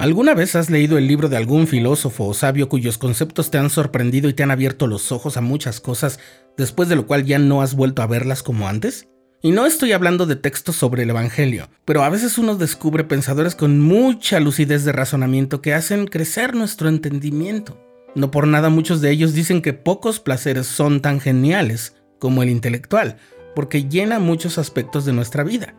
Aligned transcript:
¿Alguna 0.00 0.32
vez 0.32 0.56
has 0.56 0.70
leído 0.70 0.96
el 0.96 1.06
libro 1.06 1.28
de 1.28 1.36
algún 1.36 1.66
filósofo 1.66 2.24
o 2.24 2.32
sabio 2.32 2.70
cuyos 2.70 2.96
conceptos 2.96 3.50
te 3.50 3.58
han 3.58 3.68
sorprendido 3.68 4.30
y 4.30 4.32
te 4.32 4.42
han 4.42 4.50
abierto 4.50 4.86
los 4.86 5.12
ojos 5.12 5.36
a 5.36 5.42
muchas 5.42 5.78
cosas, 5.78 6.18
después 6.56 6.88
de 6.88 6.96
lo 6.96 7.06
cual 7.06 7.26
ya 7.26 7.38
no 7.38 7.60
has 7.60 7.74
vuelto 7.74 8.00
a 8.00 8.06
verlas 8.06 8.42
como 8.42 8.66
antes? 8.66 9.08
Y 9.42 9.50
no 9.50 9.66
estoy 9.66 9.92
hablando 9.92 10.24
de 10.24 10.36
textos 10.36 10.76
sobre 10.76 11.02
el 11.02 11.10
Evangelio, 11.10 11.68
pero 11.84 12.02
a 12.02 12.08
veces 12.08 12.38
uno 12.38 12.54
descubre 12.54 13.04
pensadores 13.04 13.54
con 13.54 13.78
mucha 13.78 14.40
lucidez 14.40 14.86
de 14.86 14.92
razonamiento 14.92 15.60
que 15.60 15.74
hacen 15.74 16.06
crecer 16.06 16.54
nuestro 16.54 16.88
entendimiento. 16.88 17.78
No 18.14 18.30
por 18.30 18.46
nada 18.46 18.70
muchos 18.70 19.02
de 19.02 19.10
ellos 19.10 19.34
dicen 19.34 19.60
que 19.60 19.74
pocos 19.74 20.18
placeres 20.18 20.66
son 20.66 21.02
tan 21.02 21.20
geniales 21.20 21.94
como 22.18 22.42
el 22.42 22.48
intelectual, 22.48 23.18
porque 23.54 23.84
llena 23.84 24.18
muchos 24.18 24.56
aspectos 24.56 25.04
de 25.04 25.12
nuestra 25.12 25.44
vida. 25.44 25.74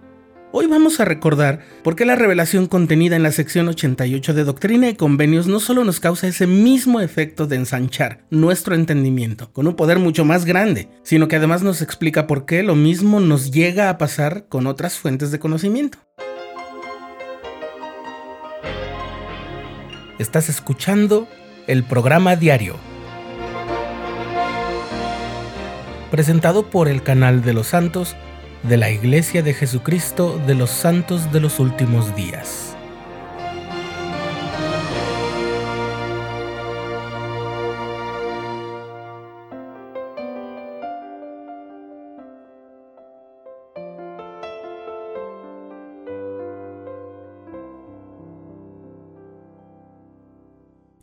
Hoy 0.54 0.68
vamos 0.68 0.99
a 0.99 1.05
recordar 1.05 1.61
por 1.81 1.95
qué 1.95 2.04
la 2.04 2.17
revelación 2.17 2.67
contenida 2.67 3.15
en 3.15 3.23
la 3.23 3.31
sección 3.31 3.70
88 3.70 4.34
de 4.34 4.43
Doctrina 4.43 4.89
y 4.89 4.95
Convenios 4.95 5.47
no 5.47 5.61
solo 5.61 5.85
nos 5.85 6.02
causa 6.02 6.27
ese 6.27 6.45
mismo 6.45 6.99
efecto 6.99 7.48
de 7.48 7.55
ensanchar 7.55 8.25
nuestro 8.30 8.75
entendimiento 8.75 9.53
con 9.53 9.66
un 9.66 9.77
poder 9.77 9.98
mucho 9.98 10.25
más 10.25 10.44
grande, 10.44 10.89
sino 11.03 11.30
que 11.30 11.38
además 11.38 11.63
nos 11.63 11.81
explica 11.81 12.27
por 12.27 12.45
qué 12.45 12.63
lo 12.63 12.75
mismo 12.75 13.22
nos 13.22 13.52
llega 13.52 13.89
a 13.89 13.98
pasar 13.98 14.49
con 14.49 14.67
otras 14.67 14.99
fuentes 14.99 15.31
de 15.31 15.39
conocimiento. 15.39 15.99
Estás 20.20 20.49
escuchando 20.49 21.30
el 21.67 21.86
programa 21.86 22.36
diario, 22.36 22.75
presentado 26.11 26.70
por 26.70 26.89
el 26.89 27.03
canal 27.03 27.41
de 27.41 27.53
los 27.53 27.67
santos 27.67 28.17
de 28.63 28.77
la 28.77 28.89
Iglesia 28.91 29.41
de 29.41 29.53
Jesucristo 29.53 30.39
de 30.45 30.55
los 30.55 30.69
Santos 30.69 31.31
de 31.31 31.39
los 31.39 31.59
Últimos 31.59 32.15
Días. 32.15 32.75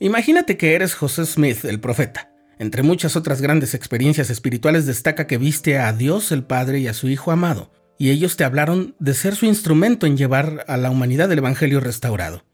Imagínate 0.01 0.57
que 0.57 0.75
eres 0.75 0.95
José 0.95 1.27
Smith, 1.27 1.65
el 1.65 1.81
profeta. 1.81 2.28
Entre 2.59 2.83
muchas 2.83 3.15
otras 3.15 3.41
grandes 3.41 3.75
experiencias 3.75 4.31
espirituales 4.31 4.85
destaca 4.85 5.27
que 5.27 5.39
viste 5.39 5.79
a 5.79 5.93
Dios 5.93 6.33
el 6.33 6.43
Padre 6.43 6.81
y 6.81 6.89
a 6.89 6.95
su 6.95 7.09
Hijo 7.09 7.31
amado, 7.31 7.71
y 7.99 8.11
ellos 8.11 8.37
te 8.37 8.45
hablaron 8.45 8.97
de 8.99 9.15
ser 9.15 9.37
su 9.37 9.47
instrumento 9.47 10.07
en 10.07 10.17
llevar 10.17 10.65
a 10.67 10.77
la 10.77 10.91
humanidad 10.91 11.31
el 11.31 11.39
Evangelio 11.39 11.79
restaurado. 11.81 12.45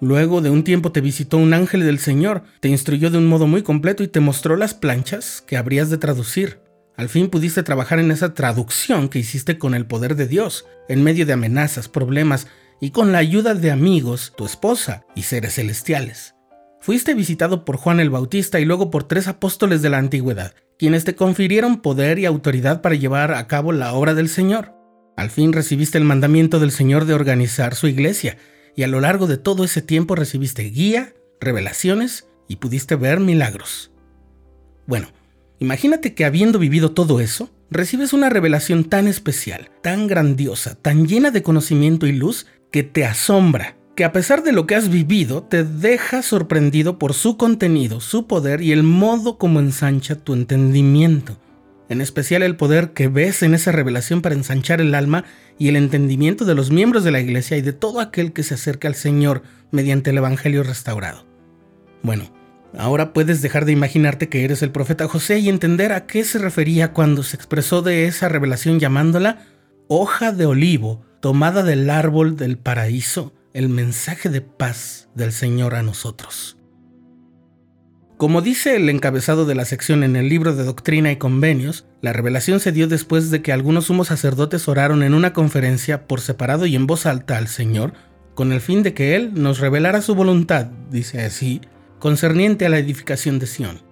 Luego 0.00 0.42
de 0.42 0.50
un 0.50 0.64
tiempo 0.64 0.92
te 0.92 1.00
visitó 1.00 1.38
un 1.38 1.54
ángel 1.54 1.80
del 1.80 1.98
Señor, 1.98 2.42
te 2.60 2.68
instruyó 2.68 3.10
de 3.10 3.16
un 3.16 3.26
modo 3.26 3.46
muy 3.46 3.62
completo 3.62 4.02
y 4.02 4.08
te 4.08 4.20
mostró 4.20 4.56
las 4.56 4.74
planchas 4.74 5.42
que 5.46 5.56
habrías 5.56 5.88
de 5.88 5.98
traducir. 5.98 6.60
Al 6.96 7.08
fin 7.08 7.30
pudiste 7.30 7.62
trabajar 7.62 7.98
en 7.98 8.10
esa 8.10 8.34
traducción 8.34 9.08
que 9.08 9.18
hiciste 9.18 9.56
con 9.56 9.74
el 9.74 9.86
poder 9.86 10.14
de 10.14 10.26
Dios, 10.26 10.66
en 10.88 11.02
medio 11.02 11.24
de 11.24 11.32
amenazas, 11.32 11.88
problemas 11.88 12.48
y 12.80 12.90
con 12.90 13.12
la 13.12 13.18
ayuda 13.18 13.54
de 13.54 13.70
amigos, 13.70 14.34
tu 14.36 14.44
esposa 14.44 15.06
y 15.14 15.22
seres 15.22 15.54
celestiales. 15.54 16.34
Fuiste 16.84 17.14
visitado 17.14 17.64
por 17.64 17.78
Juan 17.78 17.98
el 17.98 18.10
Bautista 18.10 18.60
y 18.60 18.66
luego 18.66 18.90
por 18.90 19.04
tres 19.04 19.26
apóstoles 19.26 19.80
de 19.80 19.88
la 19.88 19.96
antigüedad, 19.96 20.54
quienes 20.78 21.04
te 21.04 21.14
confirieron 21.14 21.80
poder 21.80 22.18
y 22.18 22.26
autoridad 22.26 22.82
para 22.82 22.94
llevar 22.94 23.32
a 23.32 23.46
cabo 23.46 23.72
la 23.72 23.94
obra 23.94 24.12
del 24.12 24.28
Señor. 24.28 24.74
Al 25.16 25.30
fin 25.30 25.54
recibiste 25.54 25.96
el 25.96 26.04
mandamiento 26.04 26.60
del 26.60 26.70
Señor 26.70 27.06
de 27.06 27.14
organizar 27.14 27.74
su 27.74 27.88
iglesia, 27.88 28.36
y 28.76 28.82
a 28.82 28.86
lo 28.86 29.00
largo 29.00 29.26
de 29.26 29.38
todo 29.38 29.64
ese 29.64 29.80
tiempo 29.80 30.14
recibiste 30.14 30.64
guía, 30.64 31.14
revelaciones 31.40 32.26
y 32.48 32.56
pudiste 32.56 32.96
ver 32.96 33.18
milagros. 33.18 33.90
Bueno, 34.86 35.08
imagínate 35.60 36.12
que 36.12 36.26
habiendo 36.26 36.58
vivido 36.58 36.92
todo 36.92 37.18
eso, 37.18 37.48
recibes 37.70 38.12
una 38.12 38.28
revelación 38.28 38.84
tan 38.84 39.08
especial, 39.08 39.70
tan 39.82 40.06
grandiosa, 40.06 40.74
tan 40.74 41.06
llena 41.06 41.30
de 41.30 41.42
conocimiento 41.42 42.06
y 42.06 42.12
luz, 42.12 42.46
que 42.70 42.82
te 42.82 43.06
asombra 43.06 43.74
que 43.94 44.04
a 44.04 44.12
pesar 44.12 44.42
de 44.42 44.52
lo 44.52 44.66
que 44.66 44.74
has 44.74 44.88
vivido, 44.88 45.42
te 45.44 45.62
deja 45.62 46.22
sorprendido 46.22 46.98
por 46.98 47.14
su 47.14 47.36
contenido, 47.36 48.00
su 48.00 48.26
poder 48.26 48.60
y 48.60 48.72
el 48.72 48.82
modo 48.82 49.38
como 49.38 49.60
ensancha 49.60 50.16
tu 50.16 50.34
entendimiento. 50.34 51.38
En 51.88 52.00
especial 52.00 52.42
el 52.42 52.56
poder 52.56 52.92
que 52.92 53.08
ves 53.08 53.42
en 53.42 53.54
esa 53.54 53.70
revelación 53.70 54.20
para 54.22 54.34
ensanchar 54.34 54.80
el 54.80 54.94
alma 54.94 55.24
y 55.58 55.68
el 55.68 55.76
entendimiento 55.76 56.44
de 56.44 56.54
los 56.54 56.70
miembros 56.70 57.04
de 57.04 57.12
la 57.12 57.20
iglesia 57.20 57.56
y 57.56 57.62
de 57.62 57.72
todo 57.72 58.00
aquel 58.00 58.32
que 58.32 58.42
se 58.42 58.54
acerca 58.54 58.88
al 58.88 58.94
Señor 58.94 59.42
mediante 59.70 60.10
el 60.10 60.18
Evangelio 60.18 60.64
restaurado. 60.64 61.26
Bueno, 62.02 62.32
ahora 62.76 63.12
puedes 63.12 63.42
dejar 63.42 63.64
de 63.64 63.72
imaginarte 63.72 64.28
que 64.28 64.44
eres 64.44 64.62
el 64.62 64.72
profeta 64.72 65.06
José 65.06 65.38
y 65.38 65.48
entender 65.48 65.92
a 65.92 66.06
qué 66.06 66.24
se 66.24 66.38
refería 66.38 66.92
cuando 66.92 67.22
se 67.22 67.36
expresó 67.36 67.82
de 67.82 68.06
esa 68.06 68.28
revelación 68.28 68.80
llamándola 68.80 69.46
hoja 69.86 70.32
de 70.32 70.46
olivo 70.46 71.04
tomada 71.20 71.62
del 71.62 71.90
árbol 71.90 72.36
del 72.36 72.56
paraíso 72.58 73.32
el 73.54 73.68
mensaje 73.68 74.30
de 74.30 74.40
paz 74.40 75.08
del 75.14 75.30
Señor 75.30 75.76
a 75.76 75.84
nosotros. 75.84 76.58
Como 78.16 78.42
dice 78.42 78.74
el 78.74 78.88
encabezado 78.88 79.46
de 79.46 79.54
la 79.54 79.64
sección 79.64 80.02
en 80.02 80.16
el 80.16 80.28
libro 80.28 80.56
de 80.56 80.64
Doctrina 80.64 81.12
y 81.12 81.16
Convenios, 81.16 81.86
la 82.00 82.12
revelación 82.12 82.58
se 82.58 82.72
dio 82.72 82.88
después 82.88 83.30
de 83.30 83.42
que 83.42 83.52
algunos 83.52 83.86
sumos 83.86 84.08
sacerdotes 84.08 84.66
oraron 84.66 85.04
en 85.04 85.14
una 85.14 85.32
conferencia 85.32 86.08
por 86.08 86.20
separado 86.20 86.66
y 86.66 86.74
en 86.74 86.88
voz 86.88 87.06
alta 87.06 87.38
al 87.38 87.46
Señor, 87.46 87.92
con 88.34 88.52
el 88.52 88.60
fin 88.60 88.82
de 88.82 88.92
que 88.92 89.14
Él 89.14 89.30
nos 89.34 89.60
revelara 89.60 90.02
su 90.02 90.16
voluntad, 90.16 90.66
dice 90.90 91.22
así, 91.22 91.60
concerniente 92.00 92.66
a 92.66 92.70
la 92.70 92.78
edificación 92.78 93.38
de 93.38 93.46
Sión. 93.46 93.82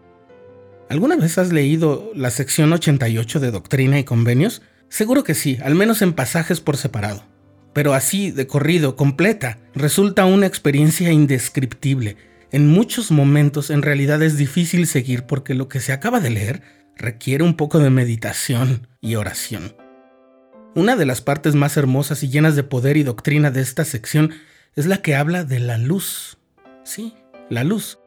¿Alguna 0.89 1.15
vez 1.15 1.39
has 1.39 1.53
leído 1.53 2.11
la 2.17 2.31
sección 2.31 2.73
88 2.73 3.39
de 3.39 3.53
Doctrina 3.53 4.01
y 4.01 4.05
Convenios? 4.05 4.61
Seguro 4.89 5.23
que 5.23 5.35
sí, 5.35 5.59
al 5.63 5.77
menos 5.77 6.03
en 6.03 6.15
pasajes 6.15 6.61
por 6.61 6.77
separado 6.77 7.32
pero 7.73 7.95
así 7.95 8.31
de 8.31 8.47
corrido, 8.47 8.97
completa, 8.97 9.59
resulta 9.75 10.25
una 10.25 10.47
experiencia 10.47 11.11
indescriptible. 11.11 12.17
En 12.51 12.69
muchos 12.69 13.11
momentos 13.11 13.71
en 13.71 13.83
realidad 13.83 14.23
es 14.23 14.37
difícil 14.37 14.87
seguir 14.87 15.25
porque 15.25 15.55
lo 15.55 15.69
que 15.69 15.81
se 15.81 15.93
acaba 15.93 16.21
de 16.21 16.31
leer 16.31 16.63
requiere 16.97 17.45
un 17.45 17.57
poco 17.57 17.79
de 17.79 17.91
meditación 17.91 18.89
y 19.01 19.15
oración. 19.15 19.75
Una 20.75 20.97
de 20.97 21.07
las 21.07 21.21
partes 21.21 21.55
más 21.55 21.77
hermosas 21.77 22.23
y 22.23 22.29
llenas 22.29 22.57
de 22.57 22.63
poder 22.63 22.97
y 22.97 23.03
doctrina 23.03 23.51
de 23.51 23.61
esta 23.61 23.85
sección 23.85 24.33
es 24.75 24.87
la 24.87 25.03
que 25.03 25.15
habla 25.15 25.45
de 25.45 25.61
la 25.61 25.79
luz. 25.79 26.39
Sí, 26.85 27.15
la 27.51 27.65
luz. 27.65 27.99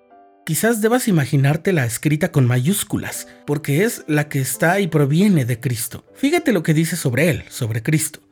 Quizás 0.46 0.82
debas 0.82 1.08
imaginártela 1.08 1.86
escrita 1.86 2.32
con 2.32 2.46
mayúsculas, 2.46 3.28
porque 3.48 3.84
es 3.84 4.04
la 4.08 4.30
que 4.30 4.42
está 4.42 4.80
y 4.80 4.88
proviene 4.88 5.46
de 5.46 5.60
Cristo. 5.60 6.06
Fíjate 6.14 6.54
lo 6.54 6.62
que 6.62 6.76
dice 6.76 6.96
sobre 6.96 7.30
Él, 7.30 7.44
sobre 7.50 7.82
Cristo 7.82 8.25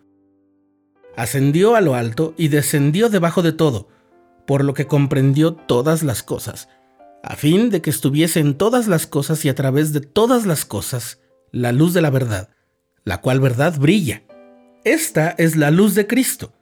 ascendió 1.15 1.75
a 1.75 1.81
lo 1.81 1.95
alto 1.95 2.33
y 2.37 2.47
descendió 2.47 3.09
debajo 3.09 3.41
de 3.41 3.51
todo, 3.51 3.87
por 4.45 4.63
lo 4.63 4.73
que 4.73 4.87
comprendió 4.87 5.53
todas 5.53 6.03
las 6.03 6.23
cosas, 6.23 6.69
a 7.23 7.35
fin 7.35 7.69
de 7.69 7.81
que 7.81 7.89
estuviese 7.89 8.39
en 8.39 8.55
todas 8.55 8.87
las 8.87 9.07
cosas 9.07 9.45
y 9.45 9.49
a 9.49 9.55
través 9.55 9.93
de 9.93 10.01
todas 10.01 10.45
las 10.45 10.65
cosas 10.65 11.19
la 11.51 11.71
luz 11.71 11.93
de 11.93 12.01
la 12.01 12.09
verdad, 12.09 12.49
la 13.03 13.21
cual 13.21 13.39
verdad 13.39 13.77
brilla. 13.79 14.23
Esta 14.83 15.29
es 15.37 15.55
la 15.55 15.71
luz 15.71 15.95
de 15.95 16.07
Cristo, 16.07 16.53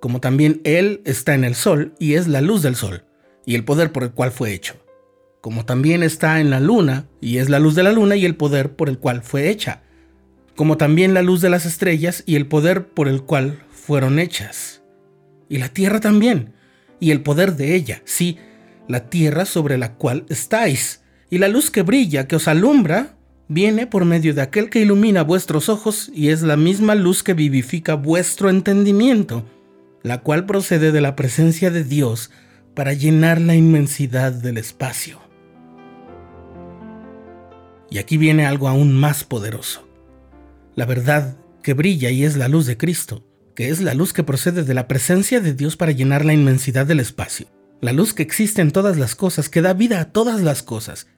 como 0.00 0.20
también 0.20 0.60
Él 0.64 1.02
está 1.04 1.34
en 1.34 1.44
el 1.44 1.54
sol 1.54 1.94
y 1.98 2.14
es 2.14 2.26
la 2.26 2.40
luz 2.40 2.62
del 2.62 2.74
sol, 2.74 3.04
y 3.46 3.54
el 3.54 3.64
poder 3.64 3.92
por 3.92 4.02
el 4.02 4.10
cual 4.10 4.32
fue 4.32 4.52
hecho, 4.52 4.74
como 5.40 5.64
también 5.64 6.02
está 6.02 6.40
en 6.40 6.50
la 6.50 6.60
luna 6.60 7.06
y 7.20 7.38
es 7.38 7.48
la 7.48 7.60
luz 7.60 7.74
de 7.74 7.84
la 7.84 7.92
luna 7.92 8.16
y 8.16 8.24
el 8.24 8.36
poder 8.36 8.74
por 8.74 8.88
el 8.88 8.98
cual 8.98 9.22
fue 9.22 9.48
hecha, 9.48 9.82
como 10.56 10.76
también 10.76 11.14
la 11.14 11.22
luz 11.22 11.40
de 11.40 11.50
las 11.50 11.66
estrellas 11.66 12.24
y 12.26 12.34
el 12.34 12.46
poder 12.46 12.88
por 12.88 13.06
el 13.06 13.22
cual 13.22 13.60
fueron 13.88 14.18
hechas. 14.18 14.82
Y 15.48 15.56
la 15.56 15.70
tierra 15.70 15.98
también, 15.98 16.52
y 17.00 17.10
el 17.10 17.22
poder 17.22 17.56
de 17.56 17.74
ella, 17.74 18.02
sí, 18.04 18.36
la 18.86 19.08
tierra 19.08 19.46
sobre 19.46 19.78
la 19.78 19.94
cual 19.94 20.26
estáis, 20.28 21.00
y 21.30 21.38
la 21.38 21.48
luz 21.48 21.70
que 21.70 21.80
brilla, 21.80 22.28
que 22.28 22.36
os 22.36 22.48
alumbra, 22.48 23.16
viene 23.48 23.86
por 23.86 24.04
medio 24.04 24.34
de 24.34 24.42
aquel 24.42 24.68
que 24.68 24.80
ilumina 24.80 25.22
vuestros 25.22 25.70
ojos, 25.70 26.10
y 26.14 26.28
es 26.28 26.42
la 26.42 26.58
misma 26.58 26.96
luz 26.96 27.22
que 27.22 27.32
vivifica 27.32 27.94
vuestro 27.94 28.50
entendimiento, 28.50 29.46
la 30.02 30.20
cual 30.20 30.44
procede 30.44 30.92
de 30.92 31.00
la 31.00 31.16
presencia 31.16 31.70
de 31.70 31.82
Dios 31.82 32.30
para 32.74 32.92
llenar 32.92 33.40
la 33.40 33.54
inmensidad 33.54 34.32
del 34.32 34.58
espacio. 34.58 35.18
Y 37.90 37.96
aquí 37.96 38.18
viene 38.18 38.44
algo 38.44 38.68
aún 38.68 38.92
más 38.92 39.24
poderoso. 39.24 39.88
La 40.74 40.84
verdad 40.84 41.38
que 41.62 41.72
brilla 41.72 42.10
y 42.10 42.24
es 42.24 42.36
la 42.36 42.48
luz 42.48 42.66
de 42.66 42.76
Cristo 42.76 43.24
que 43.58 43.70
es 43.70 43.80
la 43.80 43.92
luz 43.92 44.12
que 44.12 44.22
procede 44.22 44.62
de 44.62 44.72
la 44.72 44.86
presencia 44.86 45.40
de 45.40 45.52
Dios 45.52 45.76
para 45.76 45.90
llenar 45.90 46.24
la 46.24 46.32
inmensidad 46.32 46.86
del 46.86 47.00
espacio, 47.00 47.48
la 47.80 47.92
luz 47.92 48.14
que 48.14 48.22
existe 48.22 48.62
en 48.62 48.70
todas 48.70 48.96
las 48.98 49.16
cosas, 49.16 49.48
que 49.48 49.62
da 49.62 49.72
vida 49.72 50.00
a 50.00 50.12
todas 50.12 50.42
las 50.42 50.62
cosas, 50.62 51.08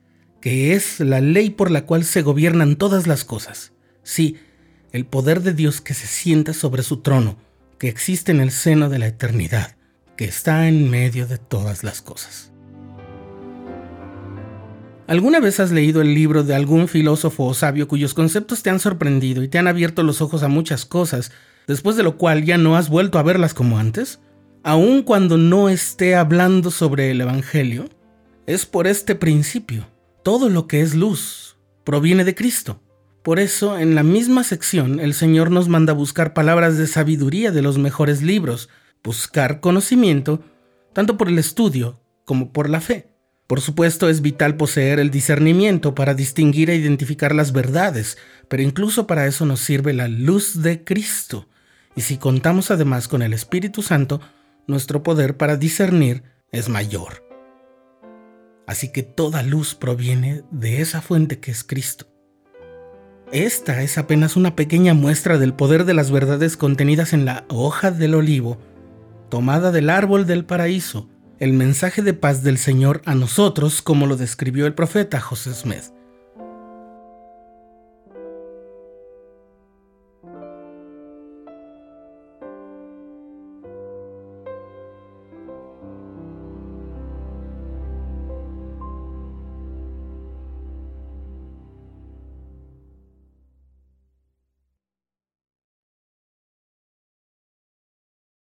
que 0.41 0.73
es 0.73 0.99
la 0.99 1.21
ley 1.21 1.51
por 1.51 1.69
la 1.69 1.85
cual 1.85 2.03
se 2.03 2.23
gobiernan 2.23 2.77
todas 2.77 3.05
las 3.05 3.25
cosas. 3.25 3.73
Sí, 4.01 4.37
el 4.91 5.05
poder 5.05 5.43
de 5.43 5.53
Dios 5.53 5.81
que 5.81 5.93
se 5.93 6.07
sienta 6.07 6.53
sobre 6.53 6.81
su 6.81 7.01
trono, 7.01 7.37
que 7.77 7.89
existe 7.89 8.31
en 8.31 8.41
el 8.41 8.49
seno 8.49 8.89
de 8.89 8.97
la 8.97 9.05
eternidad, 9.05 9.75
que 10.17 10.25
está 10.25 10.67
en 10.67 10.89
medio 10.89 11.27
de 11.27 11.37
todas 11.37 11.83
las 11.83 12.01
cosas. 12.01 12.51
¿Alguna 15.05 15.39
vez 15.39 15.59
has 15.59 15.69
leído 15.71 16.01
el 16.01 16.15
libro 16.15 16.43
de 16.43 16.55
algún 16.55 16.87
filósofo 16.87 17.45
o 17.45 17.53
sabio 17.53 17.87
cuyos 17.87 18.15
conceptos 18.15 18.63
te 18.63 18.71
han 18.71 18.79
sorprendido 18.79 19.43
y 19.43 19.47
te 19.47 19.59
han 19.59 19.67
abierto 19.67 20.01
los 20.01 20.21
ojos 20.21 20.41
a 20.41 20.47
muchas 20.47 20.85
cosas, 20.85 21.31
después 21.67 21.95
de 21.95 22.03
lo 22.03 22.17
cual 22.17 22.43
ya 22.43 22.57
no 22.57 22.75
has 22.75 22.89
vuelto 22.89 23.19
a 23.19 23.23
verlas 23.23 23.53
como 23.53 23.77
antes? 23.77 24.19
Aun 24.63 25.03
cuando 25.03 25.37
no 25.37 25.69
esté 25.69 26.15
hablando 26.15 26.71
sobre 26.71 27.11
el 27.11 27.21
Evangelio, 27.21 27.89
es 28.45 28.65
por 28.65 28.87
este 28.87 29.15
principio. 29.15 29.87
Todo 30.23 30.49
lo 30.49 30.67
que 30.67 30.81
es 30.81 30.93
luz 30.93 31.57
proviene 31.83 32.23
de 32.23 32.35
Cristo. 32.35 32.81
Por 33.23 33.39
eso, 33.39 33.77
en 33.77 33.95
la 33.95 34.03
misma 34.03 34.43
sección, 34.43 34.99
el 34.99 35.13
Señor 35.13 35.51
nos 35.51 35.67
manda 35.67 35.93
buscar 35.93 36.33
palabras 36.33 36.77
de 36.77 36.87
sabiduría 36.87 37.51
de 37.51 37.61
los 37.61 37.77
mejores 37.77 38.21
libros, 38.21 38.69
buscar 39.03 39.59
conocimiento, 39.59 40.43
tanto 40.93 41.17
por 41.17 41.27
el 41.27 41.37
estudio 41.37 41.99
como 42.25 42.51
por 42.51 42.69
la 42.69 42.81
fe. 42.81 43.10
Por 43.51 43.59
supuesto, 43.59 44.07
es 44.07 44.21
vital 44.21 44.55
poseer 44.55 44.97
el 45.01 45.11
discernimiento 45.11 45.93
para 45.93 46.13
distinguir 46.13 46.69
e 46.69 46.77
identificar 46.77 47.35
las 47.35 47.51
verdades, 47.51 48.17
pero 48.47 48.63
incluso 48.63 49.07
para 49.07 49.27
eso 49.27 49.45
nos 49.45 49.59
sirve 49.59 49.91
la 49.91 50.07
luz 50.07 50.61
de 50.61 50.85
Cristo. 50.85 51.49
Y 51.93 51.99
si 51.99 52.15
contamos 52.15 52.71
además 52.71 53.09
con 53.09 53.21
el 53.21 53.33
Espíritu 53.33 53.81
Santo, 53.81 54.21
nuestro 54.67 55.03
poder 55.03 55.35
para 55.35 55.57
discernir 55.57 56.23
es 56.53 56.69
mayor. 56.69 57.27
Así 58.67 58.93
que 58.93 59.03
toda 59.03 59.43
luz 59.43 59.75
proviene 59.75 60.43
de 60.51 60.79
esa 60.79 61.01
fuente 61.01 61.41
que 61.41 61.51
es 61.51 61.65
Cristo. 61.65 62.07
Esta 63.33 63.81
es 63.81 63.97
apenas 63.97 64.37
una 64.37 64.55
pequeña 64.55 64.93
muestra 64.93 65.37
del 65.37 65.53
poder 65.53 65.83
de 65.83 65.93
las 65.93 66.09
verdades 66.09 66.55
contenidas 66.55 67.11
en 67.11 67.25
la 67.25 67.43
hoja 67.49 67.91
del 67.91 68.15
olivo, 68.15 68.59
tomada 69.27 69.73
del 69.73 69.89
árbol 69.89 70.25
del 70.25 70.45
paraíso, 70.45 71.09
el 71.41 71.53
mensaje 71.53 72.03
de 72.03 72.13
paz 72.13 72.43
del 72.43 72.59
Señor 72.59 73.01
a 73.05 73.15
nosotros 73.15 73.81
como 73.81 74.05
lo 74.05 74.15
describió 74.15 74.67
el 74.67 74.75
profeta 74.75 75.19
José 75.19 75.55
Smith. 75.55 76.00